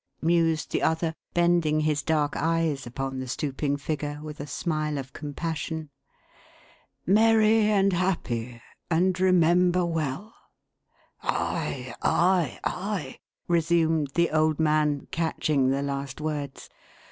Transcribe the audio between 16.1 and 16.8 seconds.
words.